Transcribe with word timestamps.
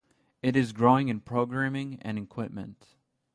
It 0.41 0.55
is 0.55 0.73
growing 0.73 1.09
in 1.09 1.19
programming 1.19 1.99
and 2.01 2.17
equipment. 2.17 2.95